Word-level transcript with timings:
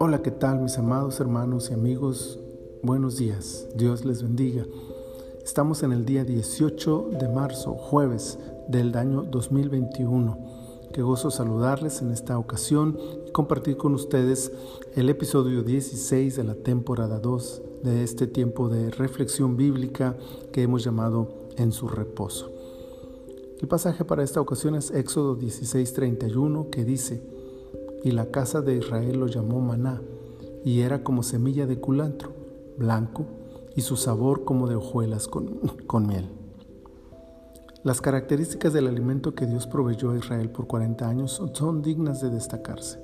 Hola, 0.00 0.20
¿qué 0.22 0.30
tal 0.30 0.60
mis 0.60 0.76
amados 0.78 1.20
hermanos 1.20 1.70
y 1.70 1.74
amigos? 1.74 2.40
Buenos 2.82 3.16
días, 3.16 3.68
Dios 3.76 4.04
les 4.04 4.22
bendiga. 4.22 4.66
Estamos 5.44 5.82
en 5.84 5.92
el 5.92 6.04
día 6.04 6.24
18 6.24 7.10
de 7.20 7.28
marzo, 7.28 7.74
jueves 7.74 8.38
del 8.66 8.96
año 8.96 9.22
2021. 9.22 10.38
Qué 10.92 11.02
gozo 11.02 11.30
saludarles 11.30 12.02
en 12.02 12.10
esta 12.10 12.38
ocasión 12.38 12.98
y 13.28 13.30
compartir 13.30 13.76
con 13.76 13.94
ustedes 13.94 14.52
el 14.96 15.08
episodio 15.10 15.62
16 15.62 16.34
de 16.34 16.44
la 16.44 16.56
temporada 16.56 17.20
2 17.20 17.62
de 17.84 18.02
este 18.02 18.26
tiempo 18.26 18.68
de 18.68 18.90
reflexión 18.90 19.56
bíblica 19.56 20.16
que 20.52 20.62
hemos 20.62 20.82
llamado 20.82 21.28
En 21.56 21.70
su 21.70 21.88
reposo. 21.88 22.59
El 23.60 23.68
pasaje 23.68 24.06
para 24.06 24.22
esta 24.22 24.40
ocasión 24.40 24.74
es 24.74 24.90
Éxodo 24.90 25.36
16:31 25.36 26.70
que 26.70 26.82
dice, 26.82 27.22
y 28.02 28.12
la 28.12 28.30
casa 28.30 28.62
de 28.62 28.76
Israel 28.76 29.20
lo 29.20 29.26
llamó 29.26 29.60
maná, 29.60 30.00
y 30.64 30.80
era 30.80 31.04
como 31.04 31.22
semilla 31.22 31.66
de 31.66 31.78
culantro, 31.78 32.32
blanco, 32.78 33.26
y 33.76 33.82
su 33.82 33.96
sabor 33.96 34.44
como 34.44 34.66
de 34.66 34.76
hojuelas 34.76 35.28
con, 35.28 35.58
con 35.86 36.06
miel. 36.06 36.30
Las 37.84 38.00
características 38.00 38.72
del 38.72 38.86
alimento 38.86 39.34
que 39.34 39.46
Dios 39.46 39.66
proveyó 39.66 40.12
a 40.12 40.16
Israel 40.16 40.48
por 40.48 40.66
40 40.66 41.06
años 41.06 41.42
son 41.52 41.82
dignas 41.82 42.22
de 42.22 42.30
destacarse. 42.30 42.98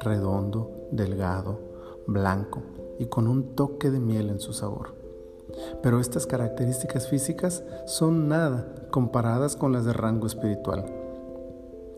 Redondo, 0.00 0.88
delgado, 0.90 1.60
blanco 2.08 2.62
y 2.98 3.06
con 3.06 3.28
un 3.28 3.54
toque 3.54 3.92
de 3.92 4.00
miel 4.00 4.30
en 4.30 4.40
su 4.40 4.52
sabor. 4.52 5.05
Pero 5.82 6.00
estas 6.00 6.26
características 6.26 7.08
físicas 7.08 7.62
son 7.86 8.28
nada 8.28 8.74
comparadas 8.90 9.56
con 9.56 9.72
las 9.72 9.84
de 9.84 9.92
rango 9.92 10.26
espiritual 10.26 10.84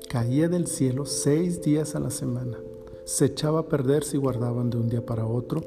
caía 0.08 0.48
del 0.48 0.66
cielo 0.66 1.04
seis 1.04 1.60
días 1.60 1.94
a 1.94 2.00
la 2.00 2.10
semana. 2.10 2.56
Se 3.04 3.26
echaba 3.26 3.60
a 3.60 3.68
perder 3.68 4.04
si 4.04 4.16
guardaban 4.16 4.70
de 4.70 4.78
un 4.78 4.88
día 4.88 5.04
para 5.04 5.26
otro, 5.26 5.62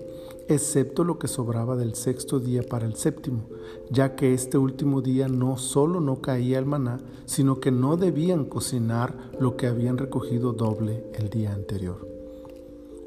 excepto 0.48 1.04
lo 1.04 1.20
que 1.20 1.28
sobraba 1.28 1.76
del 1.76 1.94
sexto 1.94 2.40
día 2.40 2.64
para 2.64 2.88
el 2.88 2.96
séptimo, 2.96 3.44
ya 3.92 4.16
que 4.16 4.34
este 4.34 4.58
último 4.58 5.02
día 5.02 5.28
no 5.28 5.58
solo 5.58 6.02
no 6.02 6.22
caía 6.22 6.58
el 6.58 6.66
maná, 6.66 6.98
sino 7.26 7.60
que 7.60 7.72
no 7.72 7.98
debían 7.98 8.45
cocinar 8.45 9.16
lo 9.40 9.58
que 9.58 9.68
habían 9.68 10.00
recogido 10.00 10.54
doble 10.54 11.04
el 11.14 11.30
día 11.30 11.54
anterior. 11.54 12.20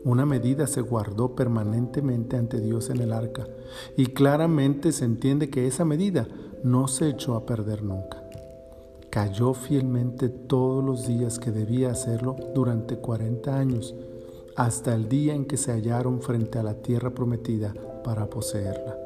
Una 0.05 0.27
medida 0.27 0.67
se 0.67 0.83
guardó 0.83 1.35
permanentemente 1.35 2.37
ante 2.37 2.61
Dios 2.61 2.91
en 2.91 3.01
el 3.01 3.13
arca, 3.13 3.47
y 3.97 4.07
claramente 4.07 4.93
se 4.93 5.05
entiende 5.05 5.51
que 5.51 5.67
esa 5.67 5.85
medida 5.85 6.29
no 6.63 6.89
se 6.89 7.09
echó 7.09 7.35
a 7.35 7.47
perder 7.47 7.83
nunca 7.83 8.25
cayó 9.15 9.55
fielmente 9.55 10.29
todos 10.29 10.83
los 10.83 11.07
días 11.07 11.39
que 11.39 11.53
debía 11.53 11.93
hacerlo 11.93 12.35
durante 12.53 12.97
40 12.97 13.57
años, 13.57 13.95
hasta 14.57 14.93
el 14.93 15.09
día 15.09 15.37
en 15.37 15.45
que 15.45 15.57
se 15.57 15.71
hallaron 15.71 16.21
frente 16.21 16.59
a 16.59 16.65
la 16.65 16.75
tierra 16.75 17.11
prometida 17.11 17.73
para 18.03 18.27
poseerla. 18.27 18.99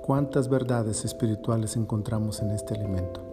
¿Cuántas 0.00 0.48
verdades 0.48 1.04
espirituales 1.04 1.76
encontramos 1.76 2.40
en 2.40 2.50
este 2.52 2.76
alimento? 2.76 3.27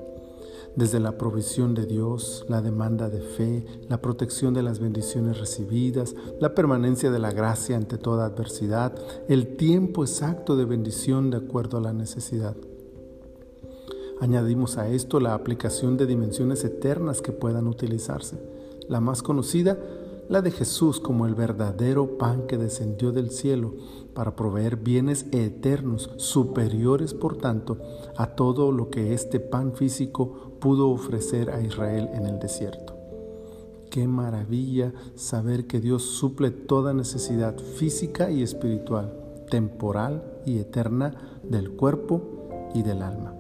Desde 0.76 1.00
la 1.00 1.18
provisión 1.18 1.74
de 1.74 1.86
Dios, 1.86 2.46
la 2.50 2.62
demanda 2.62 3.10
de 3.10 3.22
fe, 3.22 3.66
la 3.88 4.02
protección 4.02 4.54
de 4.54 4.62
las 4.62 4.80
bendiciones 4.80 5.40
recibidas, 5.40 6.16
la 6.42 6.54
permanencia 6.54 7.12
de 7.12 7.20
la 7.20 7.32
gracia 7.32 7.78
ante 7.78 7.98
toda 7.98 8.26
adversidad, 8.26 8.94
el 9.30 9.56
tiempo 9.56 10.04
exacto 10.04 10.58
de 10.58 10.66
bendición 10.66 11.30
de 11.30 11.38
acuerdo 11.38 11.78
a 11.78 11.82
la 11.82 11.94
necesidad. 11.94 12.58
Añadimos 14.20 14.78
a 14.78 14.90
esto 14.90 15.22
la 15.22 15.34
aplicación 15.34 15.96
de 15.96 16.08
dimensiones 16.08 16.66
eternas 16.66 17.22
que 17.22 17.32
puedan 17.32 17.68
utilizarse. 17.68 18.38
La 18.90 19.00
más 19.00 19.24
conocida, 19.24 19.80
la 20.28 20.42
de 20.42 20.52
Jesús 20.52 21.00
como 21.00 21.26
el 21.26 21.36
verdadero 21.36 22.18
pan 22.18 22.48
que 22.48 22.58
descendió 22.58 23.12
del 23.12 23.30
cielo 23.30 23.76
para 24.14 24.36
proveer 24.36 24.78
bienes 24.78 25.28
eternos, 25.32 26.10
superiores 26.18 27.14
por 27.14 27.38
tanto 27.38 27.78
a 28.16 28.36
todo 28.36 28.72
lo 28.72 28.90
que 28.90 29.14
este 29.14 29.40
pan 29.40 29.74
físico 29.74 30.55
pudo 30.66 30.90
ofrecer 30.90 31.52
a 31.52 31.62
Israel 31.62 32.10
en 32.14 32.26
el 32.26 32.40
desierto. 32.40 32.98
Qué 33.92 34.08
maravilla 34.08 34.94
saber 35.14 35.68
que 35.68 35.80
Dios 35.80 36.02
suple 36.02 36.50
toda 36.50 36.92
necesidad 36.92 37.56
física 37.56 38.32
y 38.32 38.42
espiritual, 38.42 39.14
temporal 39.52 40.24
y 40.44 40.58
eterna 40.58 41.14
del 41.44 41.70
cuerpo 41.70 42.72
y 42.74 42.82
del 42.82 43.04
alma. 43.04 43.36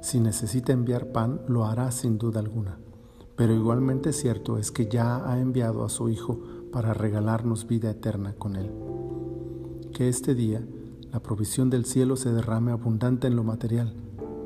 Si 0.00 0.20
necesita 0.20 0.72
enviar 0.72 1.10
pan, 1.10 1.40
lo 1.48 1.64
hará 1.64 1.90
sin 1.90 2.18
duda 2.18 2.38
alguna. 2.38 2.78
Pero 3.34 3.52
igualmente 3.52 4.12
cierto 4.12 4.58
es 4.58 4.70
que 4.70 4.86
ya 4.86 5.28
ha 5.28 5.40
enviado 5.40 5.84
a 5.84 5.88
su 5.88 6.08
Hijo 6.08 6.38
para 6.70 6.94
regalarnos 6.94 7.66
vida 7.66 7.90
eterna 7.90 8.36
con 8.38 8.54
Él. 8.54 8.70
Que 9.92 10.08
este 10.08 10.36
día 10.36 10.62
la 11.12 11.18
provisión 11.18 11.68
del 11.68 11.84
cielo 11.84 12.14
se 12.14 12.32
derrame 12.32 12.70
abundante 12.70 13.26
en 13.26 13.34
lo 13.34 13.42
material, 13.42 13.96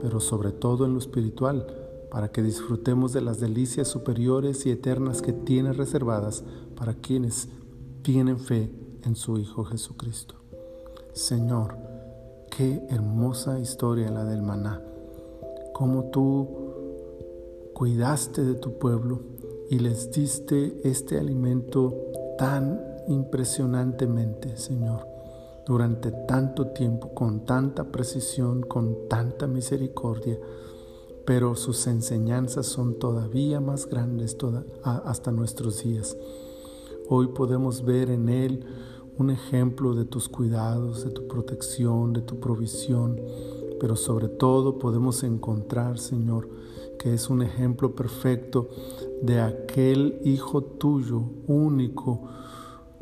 pero 0.00 0.20
sobre 0.20 0.52
todo 0.52 0.84
en 0.84 0.92
lo 0.92 0.98
espiritual, 0.98 1.66
para 2.10 2.28
que 2.28 2.42
disfrutemos 2.42 3.12
de 3.12 3.20
las 3.20 3.40
delicias 3.40 3.88
superiores 3.88 4.64
y 4.66 4.70
eternas 4.70 5.22
que 5.22 5.32
tiene 5.32 5.72
reservadas 5.72 6.44
para 6.76 6.94
quienes 6.94 7.48
tienen 8.02 8.38
fe 8.38 8.70
en 9.04 9.16
su 9.16 9.38
Hijo 9.38 9.64
Jesucristo. 9.64 10.36
Señor, 11.12 11.76
qué 12.50 12.82
hermosa 12.90 13.58
historia 13.58 14.10
la 14.10 14.24
del 14.24 14.42
maná 14.42 14.82
cómo 15.76 16.04
tú 16.04 16.48
cuidaste 17.74 18.42
de 18.42 18.54
tu 18.54 18.78
pueblo 18.78 19.20
y 19.68 19.78
les 19.78 20.10
diste 20.10 20.80
este 20.84 21.18
alimento 21.18 21.94
tan 22.38 22.80
impresionantemente, 23.08 24.56
Señor, 24.56 25.06
durante 25.66 26.12
tanto 26.12 26.68
tiempo, 26.68 27.12
con 27.12 27.44
tanta 27.44 27.90
precisión, 27.90 28.62
con 28.62 29.08
tanta 29.08 29.48
misericordia, 29.48 30.38
pero 31.24 31.56
sus 31.56 31.88
enseñanzas 31.88 32.66
son 32.66 33.00
todavía 33.00 33.60
más 33.60 33.86
grandes 33.86 34.36
hasta 34.84 35.32
nuestros 35.32 35.82
días. 35.82 36.16
Hoy 37.08 37.28
podemos 37.28 37.84
ver 37.84 38.10
en 38.10 38.28
Él 38.28 38.64
un 39.18 39.30
ejemplo 39.30 39.94
de 39.94 40.04
tus 40.04 40.28
cuidados, 40.28 41.04
de 41.04 41.10
tu 41.10 41.26
protección, 41.26 42.12
de 42.12 42.20
tu 42.20 42.38
provisión, 42.38 43.20
pero 43.80 43.96
sobre 43.96 44.28
todo 44.28 44.78
podemos 44.78 45.24
encontrar, 45.24 45.98
Señor, 45.98 46.48
que 46.96 47.12
es 47.12 47.28
un 47.28 47.42
ejemplo 47.42 47.94
perfecto 47.94 48.68
de 49.20 49.40
aquel 49.40 50.20
Hijo 50.24 50.62
tuyo 50.62 51.22
único 51.48 52.28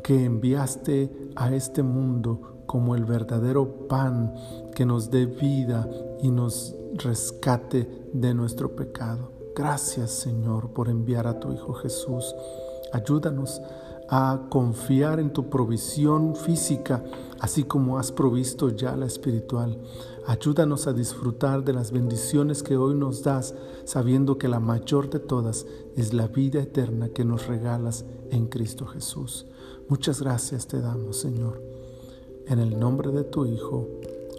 que 0.03 0.25
enviaste 0.25 1.31
a 1.35 1.53
este 1.53 1.83
mundo 1.83 2.54
como 2.65 2.95
el 2.95 3.05
verdadero 3.05 3.87
pan 3.87 4.33
que 4.73 4.85
nos 4.85 5.09
dé 5.11 5.25
vida 5.25 5.89
y 6.21 6.31
nos 6.31 6.75
rescate 6.93 7.87
de 8.13 8.33
nuestro 8.33 8.75
pecado. 8.75 9.31
Gracias 9.55 10.11
Señor 10.11 10.71
por 10.71 10.89
enviar 10.89 11.27
a 11.27 11.39
tu 11.39 11.51
Hijo 11.51 11.73
Jesús. 11.73 12.35
Ayúdanos 12.91 13.61
a 14.09 14.47
confiar 14.49 15.19
en 15.19 15.33
tu 15.33 15.49
provisión 15.49 16.35
física, 16.35 17.03
así 17.39 17.63
como 17.63 17.97
has 17.97 18.11
provisto 18.11 18.69
ya 18.69 18.95
la 18.95 19.05
espiritual. 19.05 19.79
Ayúdanos 20.27 20.87
a 20.87 20.93
disfrutar 20.93 21.63
de 21.63 21.73
las 21.73 21.91
bendiciones 21.91 22.63
que 22.63 22.77
hoy 22.77 22.95
nos 22.95 23.23
das, 23.23 23.55
sabiendo 23.83 24.37
que 24.37 24.47
la 24.47 24.59
mayor 24.59 25.09
de 25.09 25.19
todas 25.19 25.65
es 25.95 26.13
la 26.13 26.27
vida 26.27 26.61
eterna 26.61 27.09
que 27.09 27.25
nos 27.25 27.47
regalas 27.47 28.05
en 28.31 28.47
Cristo 28.47 28.85
Jesús. 28.85 29.45
Muchas 29.87 30.21
gracias 30.21 30.67
te 30.67 30.81
damos, 30.81 31.17
Señor. 31.17 31.74
En 32.47 32.59
el 32.59 32.79
nombre 32.79 33.11
de 33.11 33.23
tu 33.23 33.45
Hijo. 33.45 33.87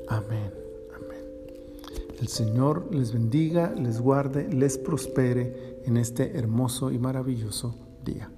Amén. 0.08 0.52
Amén. 0.94 1.24
El 2.20 2.28
Señor 2.28 2.94
les 2.94 3.12
bendiga, 3.12 3.74
les 3.76 4.00
guarde, 4.00 4.48
les 4.48 4.78
prospere 4.78 5.80
en 5.84 5.96
este 5.96 6.38
hermoso 6.38 6.90
y 6.90 6.98
maravilloso 6.98 7.74
día. 8.04 8.30